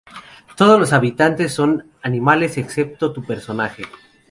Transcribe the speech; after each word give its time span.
Todos 0.57 0.79
los 0.79 0.93
habitantes 0.93 1.53
son 1.53 1.91
animales 2.01 2.57
excepto 2.57 3.13
tu 3.13 3.23
personaje. 3.23 3.83